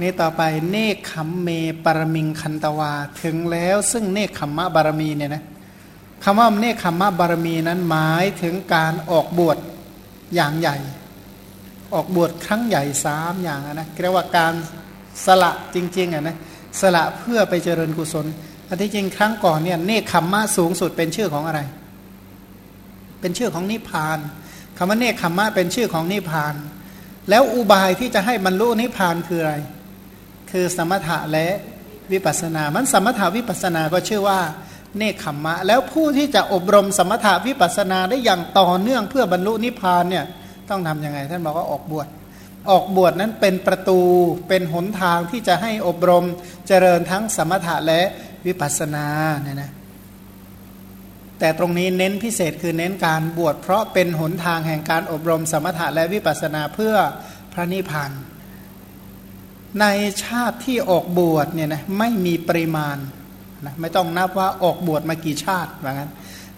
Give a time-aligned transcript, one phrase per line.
[0.00, 1.48] นี่ต่อไปเนคขมเม
[1.84, 2.92] ปรมิงคันตวา
[3.22, 5.42] ถึงแล้วซึ่งเนคขมมะบารมีเนี่ยนะ
[6.24, 9.58] คำว่าเนคขมมะบารมีนั้นหมายถึงการออกบวช
[10.34, 10.76] อย่างใหญ่
[11.94, 14.54] ออกบวชครั้งใหญ่สามอย่างนะเรียกว่าการ
[15.26, 16.36] สละจริงๆอะนะ
[16.80, 18.26] สละเพื่อไปเจริญกุศล
[18.68, 21.60] อันที่จริงครั้งก่อนเนี่ยเนคขมมะสูงสุดเป็นชื่อของอะไร
[23.20, 24.18] เป็นชื่อของนิพพาน
[24.76, 26.54] คำว่าเนคขมมะเป็นชื่อของนิพพาน
[27.30, 29.54] แล้วอุบายที่จะให้บรรลุนิพพานคืออะไร
[30.56, 31.48] คือสมถะและ
[32.12, 34.40] วิปัสนา มันสมถะวิปัสนาก็ชื่อว่า
[34.96, 40.24] เนคขมมะ แล้วผู้ที่จะอบรมสมถะวิปัสนาได้อย่างต่อเนื่องเพื่อบรรลุนิพพานเนี่ย
[40.68, 42.06] ต้องทํำยังไง ท่านบอกว่าออกบวช
[42.70, 44.00] ออกบวชนั้นเป็นประตู
[44.48, 46.24] เป็นหนทางที่จะให้อบรม
[46.66, 48.00] เจริญทั้งสมถะและ
[48.46, 49.06] วิปัสสนา
[49.42, 49.72] เนี่ยนะ
[51.38, 56.94] แต่ตรงนี้เน้นพิเศษคือเน้นการบวชเพราะเป็นหนทางแห่งการอบรมสมถะและวิปัสสนาเพื่อ
[57.52, 58.10] พระนิพพาน
[59.80, 59.86] ใน
[60.24, 62.96] ชาติที่ออกบวชเนี่ยนะไม่มีปริมาณ
[63.64, 66.10] นะไม่ต้องนับว่าออกบวชมากี่ชาติว่างั้น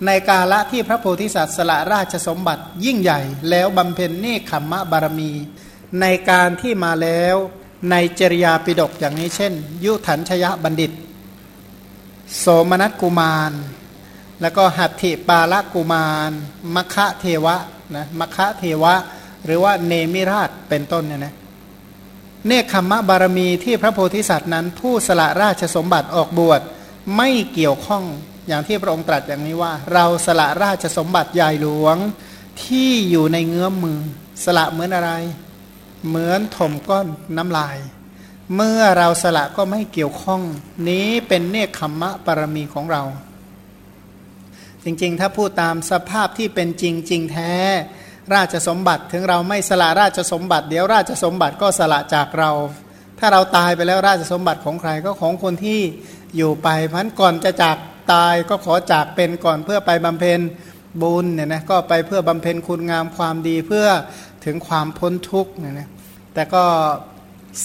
[0.06, 5.32] ในกาละที่พระโพธิสัตว์สละราชสมบัติยิ่งใหญ่ แล้วบำเพ็ญเนคขมมะบารมี
[6.00, 7.36] ในการที่มาแล้ว
[7.90, 9.52] ในจริยาปิดกอย่างนี้เช่น
[9.84, 10.92] ยุถันชยะบัณฑิต
[12.38, 13.52] โสมนัสกุมาร
[14.40, 16.30] แล้วก็หัตถิปาละกุมาร
[16.74, 17.56] มคะเทวะ
[17.96, 18.94] นะมคะเทวะ
[19.44, 21.34] หรือว่าเนมิราชเป็นต้นเนี่ยนะ
[22.46, 26.60] เนคขมะบารมีที่พระโพธิสัตว์นั้น ผู้สละราชสมบัติออกบวช
[27.16, 28.04] ไม่เกี่ยวข้อง
[28.48, 31.96] อย่างที่พระองค์ตรัสอย่างนี้ว่า เราสละราชสมบัติใหญ่หลวง
[32.64, 34.00] ที่อยู่ในเงื้อมมือ
[34.44, 35.12] สละเหมือนอะไร
[36.06, 37.76] เหมือนถมก้อนน้ำลาย
[38.54, 40.42] เมื่อเราสละก็ไม่เกี่ยวข้อง
[40.88, 43.02] นี้เป็นเนคขมมะปรมีของเรา
[44.84, 47.54] จริงๆ ถ้าพูดตามสภาพที่เป็นจริงจริงแท้
[48.34, 52.50] ราชสมบัติถึงเราไม่สละราชสมบัติ เดี๋ยวราชสมบัติก็สละจากเรา
[53.18, 55.80] ถ้าเราตายไปแล้วราชสมบัติของใครก็ของคนที่
[56.36, 57.76] อยู่ไปพันก่อนจะจาก
[58.12, 60.40] ตายก็ขอจากเป็นก่อนเพื่อไปบำเพ็ญ
[61.02, 63.86] บุญเนี่ยนะก็ไปเพื่อบำเพ็ญคุณงามความดีเพื่อ
[64.44, 65.88] ถึงความพ้นทุกข์เนี่ยนะ
[66.34, 66.64] แต่ก็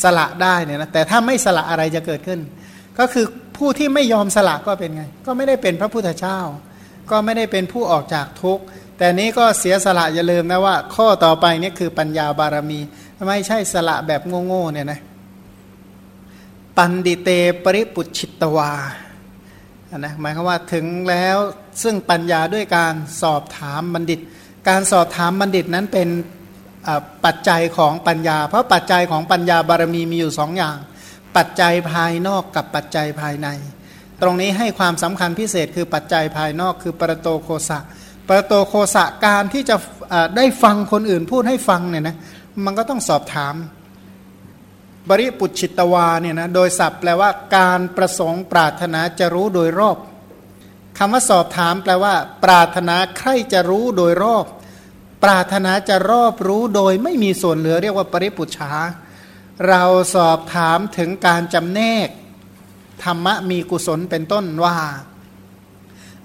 [0.02, 2.40] สละได้เนี่ยนะแต่ถ้าไม่สละอะไรจะเกิดขึ้น
[3.00, 3.26] ก็คือ
[3.58, 6.40] ผู้ที่ไม่ยอมสละก็เป็นไง ก็ไม่ได้เป็นพระพุทธเจ้า
[7.12, 8.64] ก็ไม่ได้เป็นผู้ออกจากทุกข์
[9.02, 12.80] แต่นี้ก็เสียสละอย่าลืมนะว่า ข้อต่อไปนี่คือปัญญาบารมี
[13.28, 15.00] ไม่ใช่สละแบบโง่ๆเนี่ยนะ
[16.78, 17.30] ปันดิเต
[17.64, 18.72] ปริปุชิตวา
[19.98, 21.38] นะหมายความว่าถึงแล้ว
[21.84, 24.20] ซึ่งปัญญาด้วยการสอบถามบัณฑิต
[24.70, 26.10] การสอบถามบัณฑิตนั้นเป็น
[27.26, 30.78] ปัจจัยของปัญญา เพราะปัจจัยของปัญญาบารมีมีอยู่สองอย่าง
[31.36, 33.48] ปัจจัยภายนอกกับปัจจัยภายใน
[34.22, 37.80] ตรงนี้ให้ความสำคัญพิเศษคือปัจจัยภายนอกคือปรโตโคสะ
[38.28, 39.76] ปรโตโคสะการที่จะ
[40.38, 42.16] ได้ฟังคนอื่นพูดให้ฟังเนี่ยนะ
[42.66, 43.56] มันก็ต้องสอบถาม
[45.10, 49.98] บริปุชิตวาเนี่ยนะโดยศัพท์แปลว่าการประสงค์ปรารถนาจะรู้โดยรอบ
[50.98, 54.46] คำว่าสอบถามแปลว่า ปรารถนาใครจะรู้โดยรอบ
[55.24, 58.72] ปรารถนาจะรอบรู้โดยไม่มีส่วนเหลือเรียกว่าปริปุชา
[59.68, 59.84] เรา
[60.16, 62.10] สอบถามถึงการจำแนก
[63.04, 64.78] ธรรมะมีกุศลเป็นต้นว่า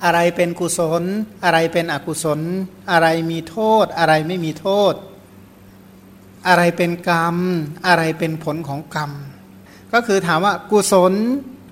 [0.04, 1.02] อะไรเป็นกุศล
[1.44, 2.40] อะไรเป็นอกุศล
[2.90, 4.94] อะไรมีโทษ อะไรไม่มีโทษ
[6.48, 7.36] อะไรเป็นกรรม
[7.86, 9.10] อะไรเป็นผลของกรรม
[9.92, 11.12] ก็คือถามว่ากุศล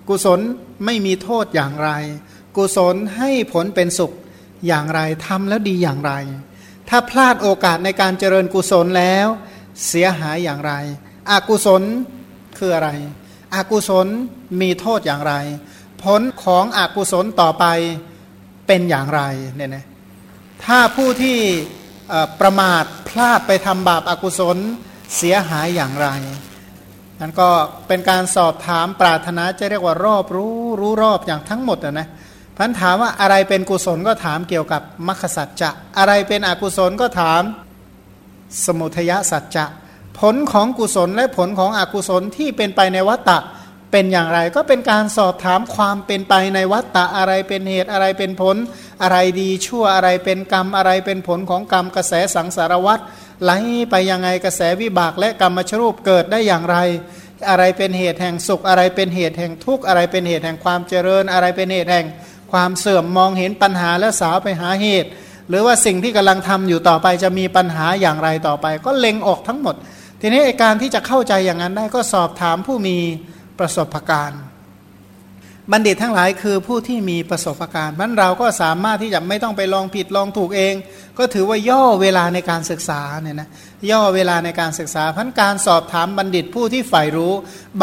[0.09, 0.41] กุศล
[0.85, 1.91] ไม่มีโทษอย่างไร
[2.57, 4.13] กุศลให้ผลเป็นสุข
[4.67, 6.13] อย่างไรทำแล้วดีอย่างไร
[6.89, 9.27] ถ้าพลาดโอกาสในการเจริญกุศลแล้ว
[9.89, 10.73] เสียหายอย่างไร
[11.31, 11.83] อกุศล
[12.59, 12.91] คืออะไร
[13.55, 14.07] อกุศล
[14.61, 15.35] มีโทษอย่างไร
[16.03, 17.65] ผลของอกุศลต่อไป
[18.67, 19.21] เป็นอย่างไร
[19.57, 19.85] เนี่ยนะ
[20.65, 21.39] ถ้าผู้ที่
[22.41, 24.57] ประมาทพลาดไปทำบาปอากุศล
[25.17, 26.09] เสียหายอย่างไร
[27.21, 27.49] นั่นก็
[27.89, 32.09] เป็นการสอบถามปรารถนาจะเรียกว่ารอบรู้รู้รอบอย่างทั้งหมดนะนะ
[32.57, 37.43] พันถามว่าอะไรเป็นกุศลก็ถามเกี่ยวกับมรรคสัจจะ อะไรเป็นอกุศลก็ถาม
[38.67, 39.65] สมุทยสัจจะ
[40.21, 43.39] ผลของกุศลและผลของอกุศลที่เป็นไปในวัตตะ
[43.97, 48.57] เป็นอย่างไร ก็เป็นการสอบถามความเป็นไปในวัตตะอะไรเป็นเหตุอะไรเป็นผล
[49.03, 53.03] อะไรดีชั่วอะไรเป็นกรรมอะไรเป็นผลของกรรมกระแสสังสารวัตร
[53.43, 53.53] ไหล
[53.91, 56.77] ไปยังไงกระแสวิบากและกรรมชรูปเกิดได้อย่างไร
[57.51, 62.07] อะไรเป็นเหตุแห่งสุข อะไรเป็นเหตุแห่งทุกข์อะไรเป็นเหตุแห่งความเจริญ อะไรเป็นเหตุแห่ง
[62.53, 65.09] ความเสื่อมมองเห็นปัญหาแล้วสาวไปหาเหตุ
[65.49, 69.75] หรือว่าสิ่งที่กำลังทำอยู่ต่อไปจะมีปัญหาอย่างไรต่อไป ก็เล็งออกทั้งหมด
[70.21, 72.99] ทีนี้การที่จะเข้าใจอย่างนั้นได้ก็สอบถามผู้มี
[73.59, 74.43] ประสบการณ์
[75.73, 80.75] บัณฑิตทั้งหลายคือผู้ที่มีประสบการณ์มันเราก็สามารถที่จะไม่ต้องไปลองผิดลองถูกเอง
[81.19, 83.49] ก็ถือว่าย่อเวลาในการศึกษาเนี่ยนะ
[83.91, 87.33] ย่อเวลาในการศึกษาพันการสอบถามบัณฑิตผู้ที่ใฝ่รู้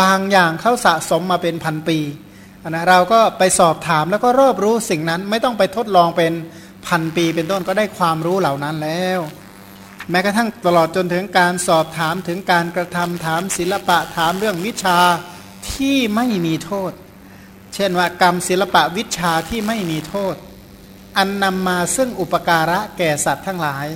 [0.02, 2.00] บางอย่างเขาสะสมมาเป็นพันปี
[2.70, 6.34] นะเราก็ไปสอบถามแล้วก็รอบรู้สิ่งนั้นไม่ต้องไปทดลองเป็น
[6.88, 9.20] พันปีเป็นต้นก็ได้ความรู้เหล่านั้นแล้ว
[10.10, 15.00] แม้กระทั่งตลอดจนถึงการสอบถามถึงการกระทำถามศิลปะถามเรื่องวิชา
[15.76, 16.92] ที่ไม่มีโทษ
[17.76, 20.36] เช่นว่ากรรมศิลปะวิชาที่ไม่มีโทษ
[21.18, 23.88] อันนำมาซึ่งอุปการะแก่สัตว์ทั้งหลาย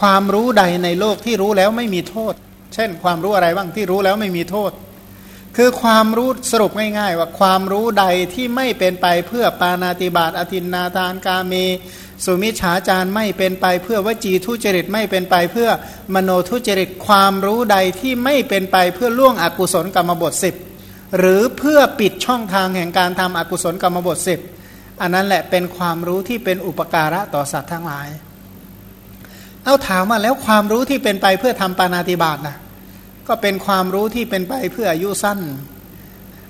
[0.00, 2.34] ความรู้ใดในโลกที่รู้แล้วไม่มีโทษ
[2.74, 4.70] เช่น ความรู้อะไรบ้างที่รู้แล้วไม่มีโทษ
[5.56, 11.54] คือความรู้สรุปง่ายๆ ว่าความรู้ใดที่ไม่เป็นไปเพื่อปานาติบาตอธินนาทานกาเม
[12.24, 15.68] สุมิฉาจารไม่เป็นไปเพื่อวจีทุจริตไม่เป็นไปเพื่อ
[16.14, 20.54] มโนทุจริตความรู้ใดที่ไม่เป็นไปเพื่อล่วงอกุศลกรรมบทสิบ
[21.18, 24.40] หรือเพื่อปิดช่องทางแห่งการทำอกุศลกรรมบทสิบ
[25.00, 28.08] อันนั้นแหละเป็นความรู้ที่เป็นอุปการะต่อสัตว์ทั้งหลาย
[29.64, 32.56] เอาถามมาแล้วความรู้ที่เป็นไปเพื่อทำปานาติบาตนะ
[33.28, 35.40] ก็เป็นความรู้ที่เป็นไปเพื่ออายุสั้น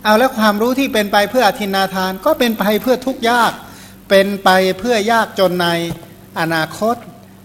[0.05, 3.53] เอาแล้วความรู้ที่เป็นไปเพื่ออธินาทาน ก็เป็นไปเพื่อทุกข์ยาก
[4.11, 4.49] เป็นไป
[4.79, 5.67] เพื่อยากจนใน
[6.41, 6.97] อนาคต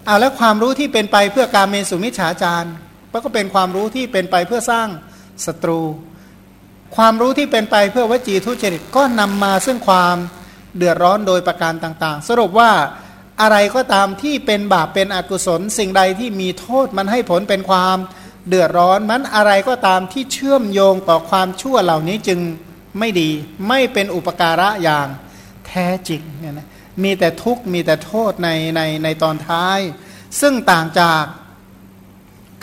[0.06, 2.68] เอาแล้วความรู้ที่เป็นไปเพื่อการเมสุมิฉาจาร
[3.24, 4.88] ก็เป็นความรู้ที่เป็นไปเพื่อสร้าง
[5.46, 5.80] ศัตรู
[6.96, 10.16] ความรู้ที่เป็นไปเพื่อวจีทุจริตก็นำมาซึ่งความ
[10.76, 12.70] เดือดร้อนโดยประการต่างๆ สรุปว่า
[13.40, 17.96] อะไรก็ตามที่เป็นบาปเป็นอกุศล สิ่งใดที่มีโทษมันให้ผลเป็นความ
[18.48, 22.40] เดือดร้อนมันอะไรก็ตามที่เชื่อมโยงต่อความชั่วเหล่านี้จึง
[22.98, 23.30] ไม่ดี
[23.68, 25.06] ไม่เป็นอุปการะอย่าง
[25.66, 26.68] แท้จริงเนี่ยนะ
[27.02, 29.78] มีแต่ทุกข์มีแต่โทษในในในตอนท้าย
[30.40, 31.22] ซึ่งต่างจาก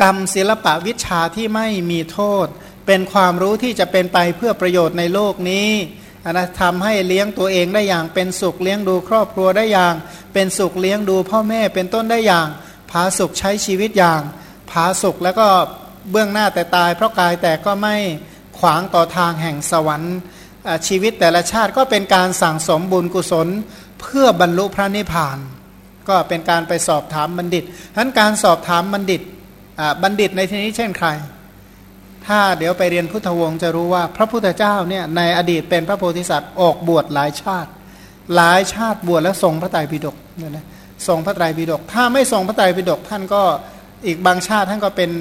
[0.01, 2.47] กรรมศิลปะวิชาที่ไม่มีโทษ
[2.85, 5.69] เป็นความรู้ที่จะเป็นไปเพื่อประโยชน์ในโลกนี้
[6.31, 9.94] นะทำให้เลี้ยงตัวเองได้อย่างเป็นสุขเลี้ยงดูครอบครัวได้อย่าง
[10.33, 12.47] เป็นสุขเลี้ยงดูพ่อแม่เป็นต้นได้อย่าง
[12.91, 14.21] ผาสุขใช้ชีวิตอย่าง
[14.71, 15.47] ผาสุขแล้วก็
[16.12, 17.95] เบื้องหน้าแต่ตาย เพราะกายแต่ก็ไม่
[18.59, 20.18] ขวางต่อทางแห่งสวรรค์
[20.88, 23.47] ชีวิตแต่ละชาติก็เป็นการสั่งสมบุญกุศล
[24.01, 25.38] เพื่อบรรลุพระนิพพาน
[26.09, 29.21] ก็เป็นการไปสอบถามบัณฑิตฉะนั้นการสอบถามบัณฑิต
[30.03, 31.07] บัณฑิตในที่นี้เช่นใคร
[32.27, 37.69] ถ้าเดี๋ยวไปเรียนพุทธวงศ์จะรู้ว่าพระพุทธเจ้าเนี่ยในอดีตเป็นพระโพธิสัตว์ออกบวชหลายชาติ
[38.35, 40.65] หลายชาติบวชแล้วทรงพระไตรปิฎกเนี่ยนะ
[41.07, 43.41] ทรงพระไตรปิฎกถ้าไม่ทรงพระไตรปิฎกท่านก็
[44.05, 45.11] อีกบางชาติท่านก็เป็น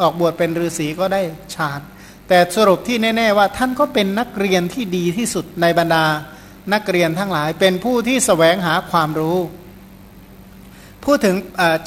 [0.00, 1.20] ออกบวชเป็นฤาษีก็ได้
[1.54, 1.80] ฌาน
[2.28, 6.04] แต่สรุปที่แน่ ๆ ว่าท่านก็เป็นนักเรียนที่ดีที่สุดในบรรดา
[6.74, 9.38] นักเรียนทั้งหลายเป็นผู้ที่สแสวงหาความรู้
[11.04, 11.36] พูดถึง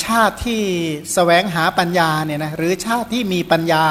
[0.06, 3.86] ชาติที่สแสวงหาปัญญาเนี่ยนะหรือชาติที่มีปัญญา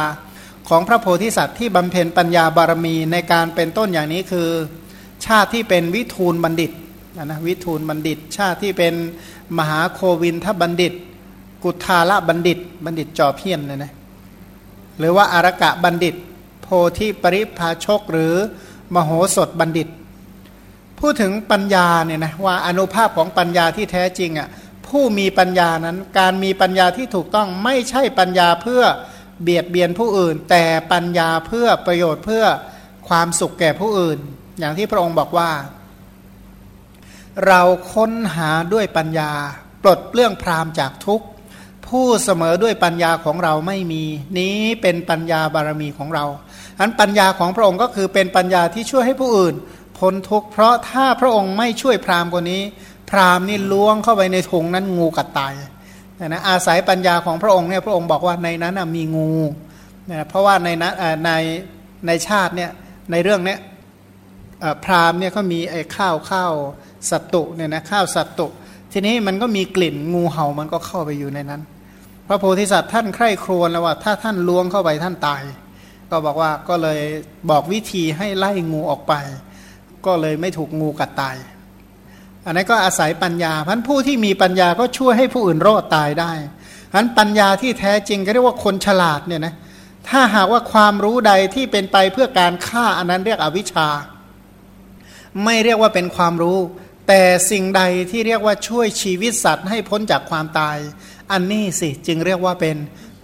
[0.70, 4.48] ของพระโพธิสัตว์ที่บำเพ็ญปัญญาบารมีในการเป็นต้นอย่างนี้คือ
[5.26, 6.72] ชาติที่เป็นวิทูลบัณฑิต
[7.16, 8.94] นะนะวิทูลบัณฑิต ชาติที่เป็น
[9.58, 10.92] มหาโควินทบัณฑิต
[11.62, 13.92] กุทาละบัณฑิต บัณฑิตจอเพี้ยนเนี่ยนะ
[14.98, 16.14] หรือว่าอารกะบัณฑิต
[16.62, 16.68] โพ
[16.98, 18.34] ธิปริภาชกหรือ
[18.94, 19.88] มโหสถบัณฑิต
[20.98, 24.48] พูดถึงปัญญาเนี่ยนะว่าอนุภาพของปัญญาที่แท้จริงอะ
[24.86, 28.82] ผู้มีปัญญานั้นการมีปัญญาที่ถูกต้องไม่ใช่ปัญญาเพื่อ
[29.42, 32.44] เบียดเบียนผู้อื่น แต่ปัญญาเพื่อประโยชน์เพื่อ
[33.08, 34.18] ความสุขแก่ผู้อื่น
[34.58, 35.50] อย่างที่พระองค์บอกว่า
[37.46, 39.32] เราค้นหาด้วยปัญญา
[39.82, 41.26] ปลดเปลื้องพรามจากทุกข์
[41.88, 44.02] ผู้เสมอด้วยปัญญาของเราไม่มี
[44.38, 46.24] นี้เป็นปัญญาบารมีของเรา
[46.78, 49.54] อันปัญญาของพระองค์ก็คือเป็นปัญญาที่ช่วยให้ผู้อื่น
[49.98, 52.62] พ้นทุกข์เพราะถ้าพระองค์ไม่ช่วยพราหมคนนี้
[53.10, 55.52] พราหมณ์นี่ล้วงเข้าไปในถุงนั้นงูกัดตาย
[56.28, 59.32] นะอาศัยปัญญาของพระองค์เนี่ยพระองค์บอกว่าในนั้นมีงู
[60.10, 60.94] นะเพราะว่าในนั้น
[61.26, 61.32] ใน
[62.06, 62.70] ในชาติเนี่ย
[63.12, 63.58] ในเรื่องเนี้ย
[64.84, 66.52] พราหมณ์เนี่ยเขามีไอ้ข้าวข้าว
[67.10, 68.46] สัตตุเนี่ยนะข้าวสัตตุ
[68.92, 71.62] ทีนี้มันก็มีกลิ่นงูเห่ามันก็เข้าไปอยู่ในนั้น
[72.26, 75.42] พระโพธิสัตว์ท่านใคร่ครวญแล้วว่า ถ้าท่านล้วงเข้าไปท่านตาย
[76.10, 77.00] ก็บอกว่าก็เลย
[77.50, 79.14] บอกวิธีให้ไล่งูออกไป
[80.06, 81.36] ก็เลยไม่ถูกงูกัดตาย
[82.46, 86.32] อันนี้ก็อาศัยปัญญาพันผู้ที่มีปัญญาก็ช่วยให้ผู้อื่นรอดตายได้
[86.92, 89.54] พันปัญญาที่แท้จริงก็เรียกว่าคนฉลาดเนี่ยนะ
[90.08, 93.88] ถ้าหากว่าความรู้ใดที่เป็นไปเพื่อการฆ่าอันนั้นเรียกอวิชชา
[95.44, 96.58] ไม่เรียกว่าเป็นความรู้
[97.08, 100.76] แต่สิ่งใดที่เรียกว่าช่วยชีวิตสัตว์ให้พ้นจากความตาย
[101.32, 102.76] อันนี้สิจึงเรียกว่าเป็น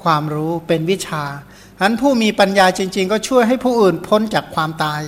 [0.05, 1.25] ความรู้เป็นวิชา
[1.83, 5.03] อันผู้มีปัญญาจริง ๆ ก็ช่วยให้ผู้อื่นพ้นจากความตาย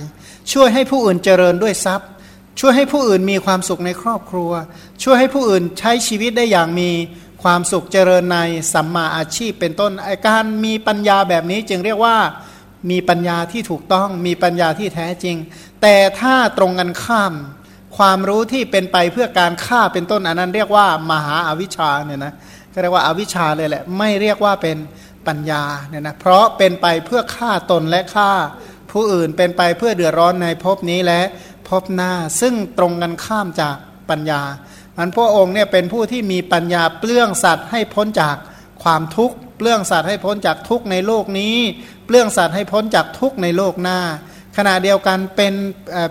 [0.53, 2.09] ช่วยให้ผู้อื่นเจริญด้วยทรัพย์
[2.59, 4.51] ช่วยให้ผู้อื่นมีความสุขในครอบครัว
[5.03, 6.89] ช่วยให้ผู้อื่นใช้ชีวิตได้อย่างมี
[7.43, 8.39] ความสุขเจริญใน
[8.73, 9.91] สัมมาอาชีพเป็นต้น
[10.27, 12.17] การมีปัญญาแบบนี้จึงเรียกว่า
[12.91, 15.35] มีปัญญาที่ถูกต้องมีปัญญาที่แท้จริง
[15.81, 17.33] แต่ถ้าตรงกันข้าม
[17.97, 22.33] ความรู้ที่เป็นไปเพื่อการฆ่าเป็นต้นอันนั้นเรียกว่ามหาอาวิชชาเนี่ยนะ
[22.73, 24.77] ก็เรียกว่าอาวิชชาเลยแหละไม่เรียกว่าเป็น
[25.27, 28.31] ปัญญาเนี่ยนะเพราะเป็นไปเพื่อฆ่าตนและฆ่า
[28.91, 31.21] ผู้อื่นเป็นไปเพื่อเดือดร้อนในภพนี้และ
[31.69, 32.11] ภพหน้า
[32.41, 33.75] ซึ่งตรงกันข้ามจาก
[34.09, 34.41] ปัญญา
[34.97, 38.35] มันพระองค์เนี่ยเป็นผู้ที่มีปัญญาเปลื้องสัตว์ให้พ้นจาก
[38.83, 41.55] ความทุกข์เปลื้องสัตว์ให้พ้นจากทุกข์ในโลกนี้
[42.05, 43.99] เปลื้องสัตว์ให้พ้นจากทุกข์ในโลกหน้า
[44.57, 45.53] ขณะเดียวกันเป็น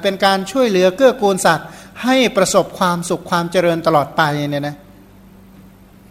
[0.02, 1.68] เป็นการช่วยเหลือเกื้อกูลสัตว์
[2.04, 4.76] ให้ประสบความสุขความเจริญตลอดไปเนี่ยนะ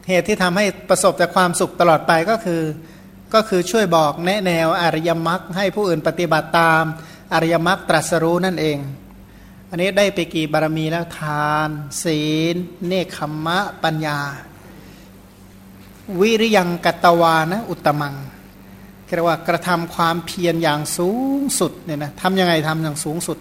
[0.07, 2.61] เหตุที่ทำให้ประสบแต่ความสุขตลอดไปก็คือ
[3.33, 6.83] ก็คือช่วยบอกแนะแนวอริยมรรคให้ผู้อื่นปฏิบัติตาม
[7.33, 8.77] อริยมรรคตรัสรู้นั่นเอง
[9.69, 11.69] อันนี้ได้ไปกี่บารมีแล้วทาน
[12.03, 12.21] ศี
[12.53, 12.55] ล
[12.87, 14.19] เนคขมมะ ปัญญา
[16.19, 18.15] วิริยังกตวานะอุตมัง
[19.15, 23.37] เรียกว่ากระทำความเพียรอย่างสูงสุดเนี่ยนะทำยังไงทำอย่างสูงสุด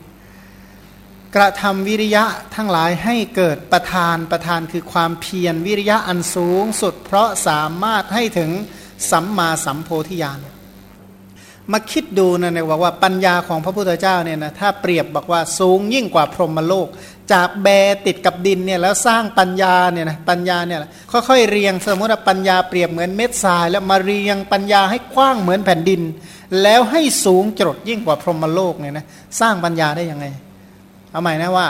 [1.34, 8.50] กระทำวิริยะทั้งหลายให้เกิดประธานประธานคือความเพียรวิริยะอันสูงสุด เพราะสามารถให้ถึง
[9.10, 10.38] สัมมาสัมโพธิญาณ
[11.72, 16.88] มาคิดดูนะเนี่ยบอกว่าปัญญาของพระพุทธเจ้าเนี่ยนะถ้าเปรียบบอกว่าสูงยิ่งกว่าพรหมโลก
[17.32, 17.68] จากแบ
[18.06, 20.78] ติดกับดินเนี่ยแล้วสร้างปัญญาเนี่ยนะปัญญาเนี่ย
[21.12, 26.00] ค่อยๆเรียงสมมติว่าปัญญาเปรียบเหมือนเม็ดทราย แล้วมาเรียงปัญญาให้กว้างเหมือนแผ่นดิน
[26.62, 29.04] แล้วให้สูงจดยิ่งกว่าพรหมโลกเนี่ยนะ
[29.40, 30.26] สร้างปัญญาได้ยังไง
[31.10, 31.66] เอาใหม่นะว่า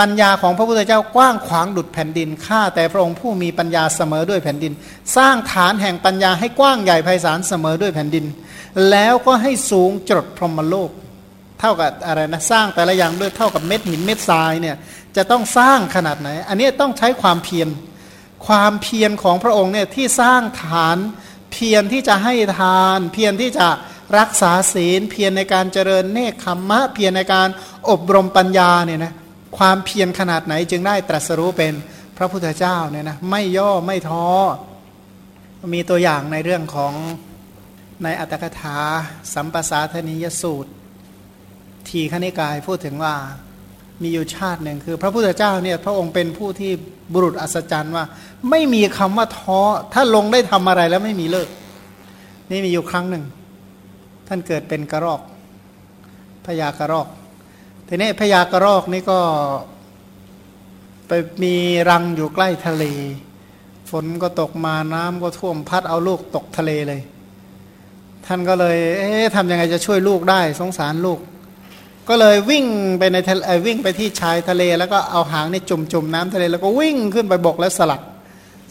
[0.00, 4.72] ปัญญาของพระพุทธเจ้ากว้างขวางดุดแผ่นดินข้าแต่พระองค์ผู้มีปัญญาเสมอด้วยแผ่นดิน
[5.16, 8.24] สร้างฐานแห่งปัญญาให้กว้างใหญ่ไพศาลเสมอด้วยแผ่นดิน
[8.90, 10.90] แล้วก็ให้สูงจดพรหมโลก
[11.60, 14.76] เท่ากับอะไรนะสร้างแต่ละอย่างด้วยเท่ากับเม็ดหินเม็ดทรายเนี่ย
[15.16, 17.68] จะต้องสร้างขนาดไหน อันนี้ต้องใช้ความเพียร
[18.46, 20.98] ความเพียรของพระองค์เนี่ยที่สร้างฐาน
[21.52, 23.68] เพียรที่จะให้ทาน เพียรที่จะ
[24.18, 27.48] รักษาศีล เพียรในการเจริญเนคขมมะเพียรในการ
[27.90, 29.12] อบรมปัญญาเนี่ยนะ
[29.58, 31.72] ความเพียรขนาดไหนจึงได้ตรัสรู้เป็น
[32.16, 34.26] พระพุทธเจ้าเนี่ยนะไม่ย่อไม่ท้อ
[35.74, 36.92] มีตัวอย่างในเรื่องของ
[38.04, 38.78] ในอัตถกถา
[39.34, 40.70] สัมปสาธนิยสูตร
[41.88, 43.14] ทีขณิกายพูดถึงว่า
[44.02, 46.72] มีอยู่ชาติหนึ่งคือ พระพุทธเจ้าเนี่ยพระองค์เป็นผู้ที่
[47.12, 48.04] บุรุษอัศจรรย์ว่า
[48.50, 49.60] ไม่มีคำว่าท้อ
[49.92, 51.48] ถ้าลงได้ทำอะไรแล้วไม่มีเลิก
[52.50, 53.24] นี่มีอยู่ครั้งหนึ่ง
[54.28, 55.20] ท่านเกิดเป็นกระรอก
[56.46, 57.08] พญากระรอก
[57.94, 59.18] ทีนี้พญากระรอกนี่ก็
[61.08, 61.54] ไปมี
[61.88, 62.84] รังอยู่ใกล้ทะเล
[63.90, 67.00] ฝนก็ตกมาน้ำก็ท่วมพัดเอาลูกตกทะเลเลย
[68.26, 71.18] ท่านก็เลย เอ๊ะทำยังไงจะช่วยลูกได้ สงสารลูก
[72.08, 72.64] ก็เลยวิ่ง
[72.98, 78.00] ไปในทะเลวิ่งไปที่ชายทะเล แล้วก็เอาหางในจุ่มจุ่มน้ำทะเล แล้วก็วิ่งขึ้นไปบกแล้วสลัด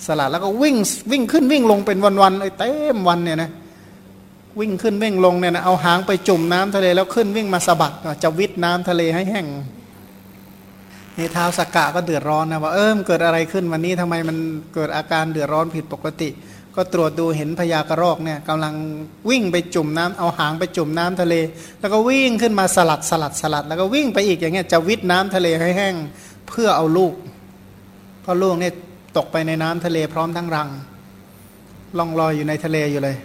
[0.08, 0.76] สลัดแล้วก็วิ่ง
[1.12, 3.52] วิ่งขึ้นวิ่งลงเป็นวันๆเลยเต็มวันเนี่ยนะ
[4.60, 7.94] วิ่งขึ้นวิ่งลงเนี่ยนะเอาหางไปจุ่มน้ำทะเลแล้วขึ้นวิ่งมาสะบัด
[8.24, 9.48] จะวิทน้ำทะเลให้แห้ง
[11.18, 14.38] นี่เท้าสกกะก็เดือดร้อนนะว่าเออเกิดอะไรขึ้นวันนี้ทำไมมัน
[14.74, 16.30] เกิดอาการเดือดร้อนผิดปกติ
[16.76, 18.74] ก็ตรวจดูเห็นพญากระรอกเนี่ยกำลัง
[19.30, 21.36] วิ่งไปจุ่มน้ำเอาหางไปจุ่มน้ำทะเล
[21.80, 25.96] แล้วก็วิ่งขึ้นมาสลัดสลัดสลัด แล้วก็วิ่งไปอีกอย่างเงี้ยจะวิทน้ำทะเลให้แห้ง
[26.48, 27.14] เพื่อเอาลูก
[28.22, 28.74] เพราะลูกเนี่ย
[29.18, 30.70] ตกไปในน้ำทะเลพร้อมทั้งรัง
[31.98, 33.18] ล่องลอยอยู่ในทะเลอยู่เลย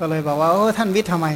[0.00, 1.28] ก็เลยบอกว่าโอ้ท่านวิทย์ทำไม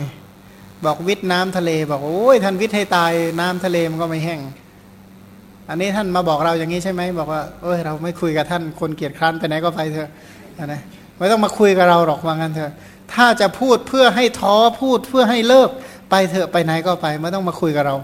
[0.85, 4.41] บอกวิทย์น้ำทะเล บอกโอ้ยท่านวิทย์ให้ตายน้ำทะเลมันก็ไม่แห้ง
[5.69, 10.09] อันนี้ท่านมาบอกเราอย่างนี้ใช่ไหมบอกว่าเอ้ยเราไม่คุยกับท่านคนเกียจคร้านไปไหนก็ไปเถอะ
[10.65, 10.81] นะ
[11.19, 12.73] ไม่ต้องมาคุยกับเราหรอกว่างั้นเถอะ
[13.15, 15.71] ถ้าจะพูดเพื่อให้ท้อพูดเพื่อให้เลิก
[16.11, 17.97] ไปเถอะไปไหนก็ไป ไม่ต้องมาคุยกับเรา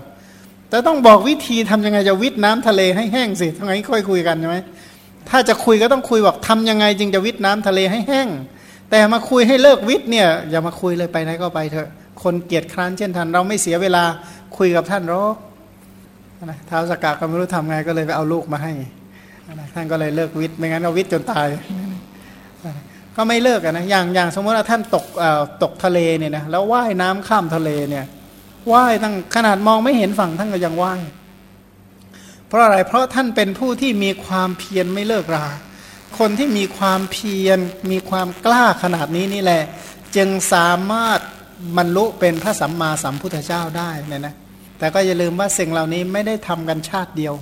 [0.69, 4.57] แต่ต้องบอกวิธีทำยังไงจะวิทน้ำทะเลให้แห้งสิทั้งไงค่อยคุยกันใช่ไหม
[5.31, 8.29] ถ้าจะคุยก็ต้องคุยบอกทำยังไงจึงจะวิทน้ำทะเลให้แห้ง
[8.91, 11.89] แต่มาคุยให้เลิกวิทเนี่ยอย่ามาคุยเลยไปไหนก็ไปเถอะ
[12.23, 14.05] คนเกียจคร้านเช่นท่านเราไม่เสียเวลา
[14.59, 15.35] คุยกับท่านหรอก
[16.45, 18.73] นะท้าวสกาก็ไม่รู้ทำไงก็เลยไปเอาลูกมาให้
[19.75, 21.47] ท่านก็เลยเลิกวิทย์ไม่งั้นเอาวิทย์จนตาย
[23.17, 25.07] ก็ไม่เลิกนะอย่างอย่างสมมติว่าท่านตก
[25.63, 28.05] ตกทะเลเนี่ยนะแล้วว่ายน้ำข้ามทะเลเนี่ย
[28.73, 31.03] ว่ายตั้งขนาดมองไม่เห็นฝั่งท่านก็ยังว่าย
[32.47, 35.47] เพราะอะไรเพราะท่านเป็นผู้ที่มีความเพียรไม่เลิกรา
[36.19, 37.59] คนที่มีความเพียร
[37.91, 39.63] มีความกล้าขนาดนี้นี่แหละ
[40.17, 41.21] จึงสามารถ
[41.77, 44.35] บรรลุเป็นพระสัมมาสัมพุทธเจ้าได้เนี่ยนะ
[44.79, 47.35] แต่ก็อย่าลืมว่าสิ่งเหล่านี้ไม่ได้ทำกันชาติเดียว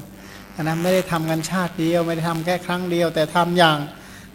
[0.63, 3.79] นะไม่ได้ทำกันชาติเดียว ไม่ได้ทำแค่ครั้งเดียว แต่ทำอย่าง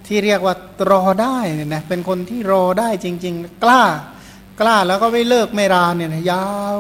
[0.07, 0.55] ที่เรียกว่า
[0.91, 3.83] รอได้เนี่ยนะเป็นคนที่รอได้จริง ๆ กล้า
[4.61, 6.77] กล้าแล้วก็ไม่เลิกไม่ราเนี่ยนะยาว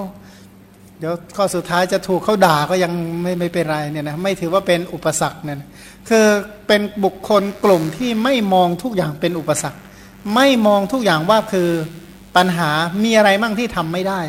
[1.05, 2.91] ดี๋ยวข้อสุดท้ายจะถูกเขาด่าก็ยัง
[3.21, 5.57] ไม่ไม่เป็นไรเนี่ยนะไม่ถือว่าเป็นอุปสรรคเนี่ย
[6.09, 6.25] คือ
[6.67, 9.79] เป็นบุคคลกลุ่มที่ไม่มองทุกอย่างเป็นอุปสรรค
[10.35, 11.69] ไม่มองทุกอย่างว่าคือ
[12.35, 12.69] ปัญหา
[13.03, 14.21] มีอะไรมั่งที่ทำไม่ได้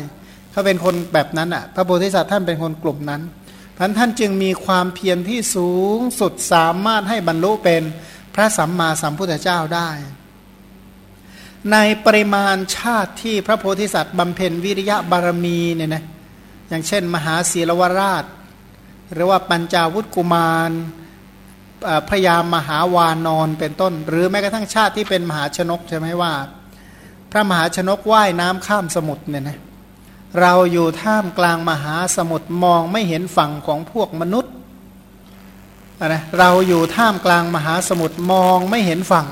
[0.51, 3.21] เขาเป็นคนแบบนั้นอะพระโพธิสัตว์ท่านเป็นคนกลุ่มนั้น
[3.77, 7.83] พันท่านจึงมีความเพียรที่สูงสุดสามารถให้บรรลุเป็น
[8.35, 9.89] พระสัมมาสัมพุทธเจ้าได้
[11.71, 16.03] ในปริมาณชาติที่พระโพธิสัตว์บำเพ็ญวิริยะบารมีเนี่ยนะ
[16.69, 18.25] อย่างเช่น มหาศีลวราช
[19.13, 20.71] หรือว่าปัญจาวุฒกุมาร
[22.09, 26.33] พระยามหาวานอนเป็นต้น หรือแม้กระทั่งชาติที่เป็นมหาชนกใช่ไหมว่า
[27.31, 29.59] พระมหาชนกว่ายน้ำข้ามสมุทรเนี่ยนะ
[30.41, 34.53] เราอยู่ท่ามกลางมหาสมุทรมองไม่เห็นฝั่งของพวกมนุษย์
[36.07, 39.27] นะเราอยู่ท่ามกลางมหาสมุทรมองไม่เห็นฝั่ง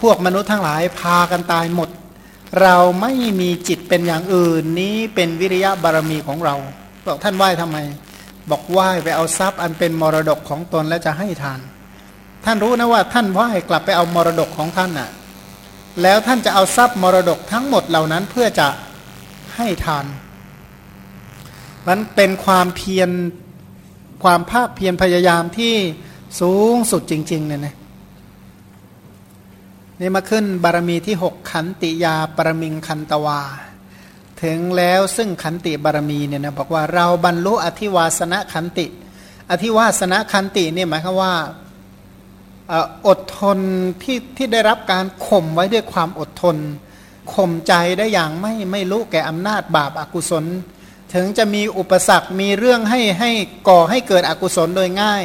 [0.00, 1.88] พวกมนุษย์ทั้งหลายพากันตายหมด
[2.62, 6.54] เราไม่มีจิตเป็นอย่างอื่นนี้เป็นวิริยะบารมีของเรา
[7.06, 7.78] บอกท่านไหว้ทำไม
[8.50, 11.60] บอกไหว้ไปเอาทรัพย์อันเป็นมรดกของตนแล้วจะให้ทาน
[12.44, 15.10] ท่านรู้นะว่าท่านไหว้กลับไปเอามรดกของท่านน่ะ
[16.02, 18.68] แล้วท่านจะเอาทรัพย์มรดกทั้งหมดเหล่านั้นเพื่อจะ
[19.56, 20.06] ให้ทาน
[21.88, 23.10] มันเป็นความเพียร
[24.22, 25.74] ความภาคเพียรพยายามที่
[26.40, 27.74] สูงสุดจริงๆเนี่ยนะ
[30.02, 33.40] นี่มาขึ้นบารมีที่หกขันติยาปรมิงคันตวา
[34.42, 38.86] ถึงแล้วซึ่งขันติบารมีเนี่ยนะบอกว่าเราบรรลุอธิวาสนะขันติ
[39.50, 41.34] อธิวาสนะขันติเนี่ยหมายความว่า
[43.06, 43.58] อดทน
[44.02, 46.56] ที่ที่ได้รับการข่มไว้ด้วยความอดทน
[47.34, 50.44] ข่มใจได้อย่างไม่ไม่รู้แก่อำนาจบาปอากุศล
[51.14, 53.30] ถึงจะมีอุปสรรคมีเรื่องให้ให้
[53.68, 55.24] ก่อให้เกิดอกุศลโดยง่าย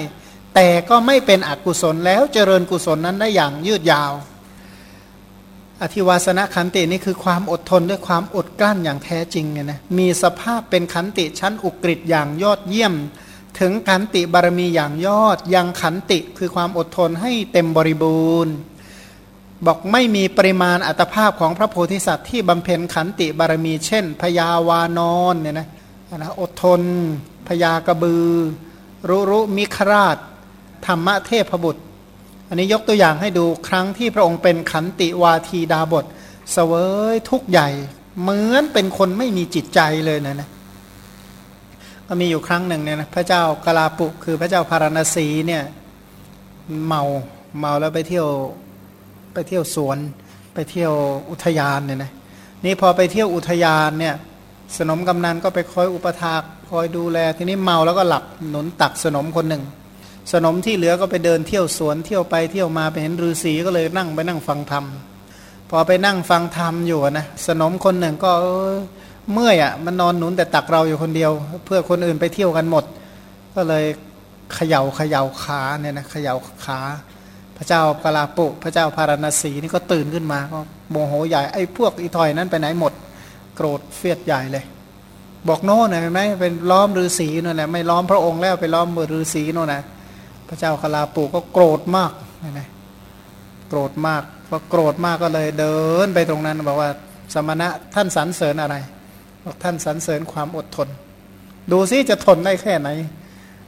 [0.55, 4.13] แต่ก็ไม่เป็นอกุศลแล้วเจริญกุศลนั้นได้อย่างยืดยาว
[5.82, 12.94] อธิวาสนะขันตินี่คือความอดทนด้วยความอดกลั้นอย่างแท้จริงเนี่ยนะมีสภาพเป็นขันติชั้นอุกฤษอย่างยอดเยี่ยม
[13.60, 18.53] ถึงขันติบารมีอย่างยอด ยังขันติคือความอดทนให้เต็มบริบูรณ์
[19.65, 25.67] บอกไม่มีปริมาณอัตภาพของพระโพธิสัตว์ที่บำเพ็ญขันติบารมี เช่นพยาวานอนเนี่ยนะ
[26.17, 26.82] นะอดทน
[27.48, 28.27] พยากระบือ
[29.10, 30.17] รุรุมิคราช
[30.86, 31.84] ธรรมเทพบุตร
[32.50, 36.06] อันนี้ยกตัวอย่างให้ดูครั้งที่พระองค์เป็นขันติวาทีดาบท
[36.52, 36.74] เสว
[37.14, 37.70] ยทุกใหญ่
[38.22, 40.50] เหมือนเป็นคนไม่มีจิตใจเลยนะนะ
[42.08, 45.64] ก็มีอยู่ครั้งหนึ่งเนี่ยนะพระเจ้ากลาปุคือพระเจ้าพารณสีเนี่ย
[46.86, 47.03] เมา
[47.60, 48.27] เมาแล้วไปเที่ยว
[49.34, 49.98] ไปเที่ยวสวน
[50.53, 50.94] ไปเที่ยว
[51.29, 52.12] อุทยานเนี่ยนะ
[52.66, 54.16] นี่พอไปเที่ยวอุทยานเนี่ย
[54.77, 59.64] สนมกำนันก็ไปคอยอุปถากคอยดูแล ทีนี้เมาแล้วก็หลับหนุนตักสนมคนหนึ่ง
[60.31, 64.85] สนมที่เหลือก็ไปเดินเที่ยวสวนเที่ยวไปเที่ยวมาไปเห็นฤาษีก็เลยนั่งไปนั่งฟังธรรม
[65.70, 68.31] พอไปนั่งฟังธรรมอยู่นะสนมคนหนึ่งก็
[69.31, 71.31] เมื่อยอะมันนอนหนุนแต่ตักเราอยู่คนเดียว
[71.66, 72.83] เพื่อคนอื่นไปเที่ยวกันหมด
[73.55, 73.85] ก็เลย
[74.53, 76.35] เขย่าเขย่าขาเนี่ยนะเขย่า
[76.66, 76.79] ขา
[77.57, 80.59] พระเจ้ากลาปุพระเจ้าพารณสีนี่ก็ตื่นขึ้นมาก็
[80.92, 82.94] โมโหใหญ่ไอ้พวกอีทอยนั้นไปไหนหมด
[83.55, 84.66] โกรธเฟียดใหญ่เลย
[85.48, 89.81] บอกโน่นเห็นไหมเป็นล้อมฤาษีนั่นแหละไม่ล้อมพระองค์แล้วไปล้อมเบอร์ฤาษีโน่นนะ
[90.48, 92.12] พระเจ้ากลาปุก็โกรธมาก
[92.60, 92.70] นะ
[93.70, 96.90] โกรธมากพอโกรธมากก็เลยเดินไปตรงนั้นบอกว่า
[97.34, 98.75] สมณะท่านสรรเสริญอะไร
[99.44, 100.88] บอกท่านสรรเสริญความอดทน
[101.72, 102.90] ดูซิจะทนได้แค่ไหน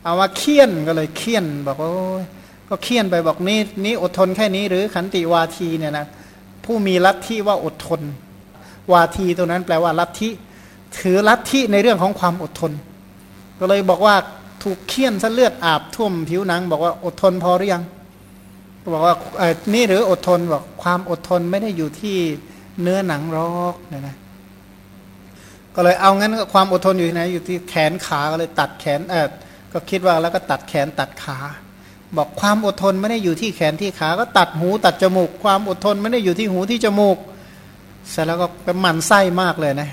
[0.03, 1.89] เอาว่าเคี่ยนก็เลยเคี่ยนบอกว่า
[2.69, 6.05] ก็เคี่ยนไปบอกนี่นี่อดทนแค่นี้หรือขันติวาทีเนี่ยนะ
[6.65, 8.01] ผู้มีลัทธิว่าอดทน
[8.93, 10.29] วาทีตรงนั้นแปลว่าลัทธิ
[10.99, 12.71] ถือลัทธิในเรื่องของความอดทน
[13.59, 14.15] ก็เลยบอกว่า
[14.63, 17.83] ถูกเคี่ยนซะเลือดอาบท่วมผิวหนัง บอกว่าอดทนพอหรือยัง
[18.93, 22.17] บอกว่าเออนี่หรืออดทนบอกความอดทนไม่ได้อยู่ที่
[22.81, 24.15] เนื้อหนังรอกเนี่ยนะ
[25.75, 29.27] ก็เลยเอางั้นความอดทนอยู่ที่ไหนอยู่ที่แขนขาก็เลยตัดแขนเออ
[29.73, 31.37] ก็คิดว่าแล้วก็ตัดแขนตัดขา
[32.17, 37.17] บอกความอดทนไม่ได้อยู่ที่แขนที่ขา ก็ตัดหูตัดจมูก ความอดทนไม่ได้อยู่ที่หูที่จมูก
[38.09, 39.89] เสร็จแล้วก็เป็นหมันไส้มากเลยนะ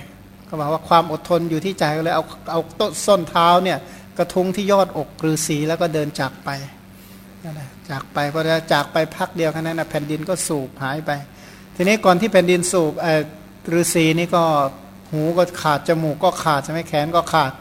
[0.48, 3.78] ก็บอกว่าความอดทนอยู่ที่ใจก็เลยเอาเอาต้นส้นเท้าเนี่ย
[4.18, 6.50] กระทุ้งที่ยอดอกฤาษีแล้วก็เดินจากไป
[7.44, 11.10] นั่นแหละจากไปพอจะจากไปพักเดียวแค่นั้นนะแผ่นดินก็สูบหายไป
[11.76, 13.22] ทีนี้ก่อนที่แผ่นดินสูบเออ
[13.78, 14.44] ฤาษีนี่ก็
[15.12, 17.52] หูก็ขาดจมูกก็ขาดใช่ไหมแขนก็ขาด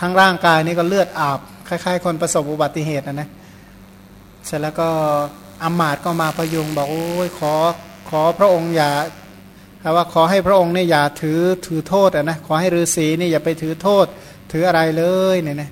[0.00, 3.28] ทั้งร่างกายนี่ก็เลือดอาบคล้ายๆ คนประสบอุบัติเหตุนะนะ
[4.46, 4.88] เสร็จแล้วก็
[5.62, 7.54] อามาตก็มาประยุงบอกโอ้ยขอ
[8.10, 8.90] ขอพระองค์อย่า
[9.96, 14.06] ว่าขอให้พระองค์เนี่ยอย่าถือถือโทษนะขอให้ฤาษีนี่อย่าไปถือโทษ
[14.56, 15.70] ถืออะไรเลยเนี่ยนะ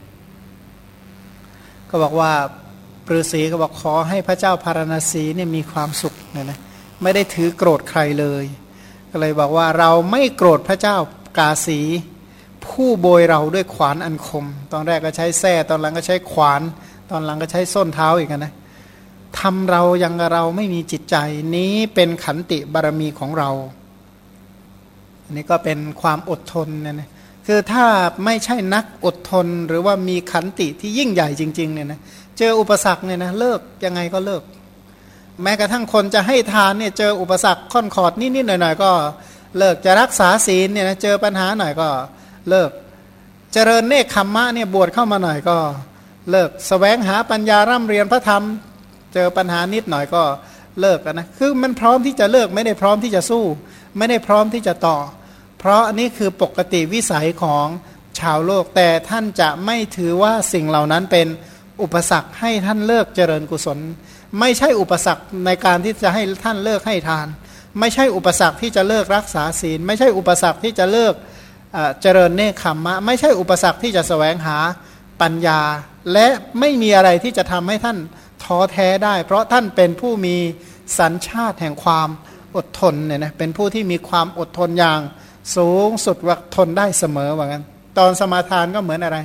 [1.90, 2.32] ก็บอกว่า
[3.10, 6.58] ฤาษีก็บอกขอให้พระเจ้าพารณสีเนี่ยมีความสุขเนี่ยนะ
[7.02, 8.44] ไม่ได้ถือโกรธใครเลย
[9.10, 10.96] ก็เลยบอกว่าเราไม่โกรธพระเจ้า
[11.38, 11.80] กาสี
[12.66, 16.62] ผู้โบยเราด้วยขวานอันคม ตอนแรกก็ใช้แส้ตอนหลังก็ใช้ขวาน
[17.10, 18.52] ตอนหลังก็ใช้ส้นเท้าอีกนะ
[19.38, 21.16] ทำเรายังเราไม่มีจิตใจ
[21.56, 23.50] นี้เป็นขันติบารมีของเรา
[25.24, 27.10] อันนี้ก็เป็นความอดทนเนี่ยนะ
[27.46, 27.86] คือถ้า
[28.24, 32.00] ไม่ใช่นักอดทนหรือว่ามีขันติที่ยิ่งใหญ่จริงๆเนี่ยนะ
[32.38, 34.42] เจออุปสรรคเนี่ยนะเลิกยังไงก็เลิก
[35.42, 38.90] แม้กระทั่งคนจะให้ทานเนี่ยเจออุปสรรคค่อนขอดนิดๆหน่อยๆก็
[39.58, 41.88] เลิกจะรักษาศีลเนี่ยนะเจอปัญหาหน่อยก็
[42.48, 42.70] เลิก
[43.52, 45.56] เจริญเนคขมมะเนี่ยบวชเข้ามาหน่อยก็
[46.30, 48.42] เลิกสแสวงหาปัญญาร่ำเรียนพระธรรม
[49.14, 50.22] เจอปัญหานิดหน่อยก็
[50.80, 53.44] เลิกนะคือมันพร้อมที่จะเลิกไม่ได้พร้อมที่จะสู้
[53.98, 54.96] ไม่ได้พร้อมที่จะต่อ
[55.64, 57.66] เพราะนี่คือปกติวิสัยของ
[58.20, 61.26] ชาวโลก แต่ท่านจะไม่ถือว่าสิ่งเหล่านั้นเป็น
[61.82, 63.78] อุปสรรคให้ท่านเลิกเจริญกุศล
[64.40, 67.26] ไม่ใช่อุปสรรคในการที่จะให้ท่านเลิกให้ทาน
[67.80, 71.14] ไม่ใช่อุปสรรคที่จะเลิกรักษาศีล ไม่ใช่อุปสรรคที่จะเลิก
[72.02, 74.58] เจริญเนคขมมะ ไม่ใช่อุปสรรคที่จะแสวงหา
[75.20, 75.60] ปัญญา
[76.12, 76.28] และ
[76.60, 77.98] ไม่มีอะไรที่จะทำให้ท่าน
[78.44, 80.36] ท้อแท้ได้ เพราะท่านเป็นผู้มี
[80.98, 82.08] สัญชาติแห่งความ
[82.56, 85.00] อดทนเนี่ยนะเป็นผู้ที่มีความอดทนอย่าง
[85.56, 87.64] สูงสุดว่าทนได้เสมอว่างั้น
[87.98, 89.18] ตอนสมาทานก็เหมือนอะไร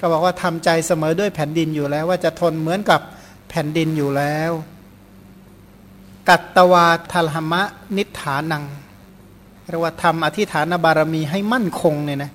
[0.00, 3.00] ก็บอกว่าทำใจเสมอด้วยแผ่นดินอยู่แล้ว ว่าจะทนเหมือนกับ
[3.48, 4.52] แผ่นดินอยู่แล้ว
[6.28, 7.62] กัตตวาทลหมะ
[7.96, 8.64] นิฐานัง
[9.70, 12.32] เรียกว่าทำอธิฐานบารมีให้มั่นคงเนี่ยนะ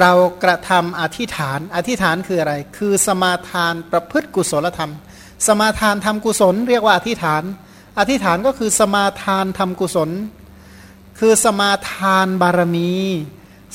[0.00, 4.92] เรากระทำอธิฐาน อธิฐานคืออะไร คือสมาทานประพฤติกุศลธรรม
[5.46, 7.42] สมาทานทำกุศล เรียกว่าอธิฐาน
[7.98, 10.10] อธิฐานก็คือสมาทานทำกุศล
[11.18, 12.92] คือสมาทานบารมี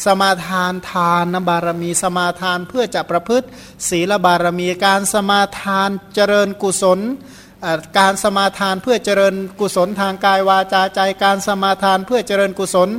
[0.05, 3.47] สมาทานทานบารมี สมาทานเพื่อจะประพฤติ
[3.89, 6.99] ศีลบารมีการสมาทานเจริญกุศล
[7.97, 12.89] การสมาทานเพื่อเจริญกุศลทางกายวาจาใจ การสมาทานเพื่อเจริญกุศล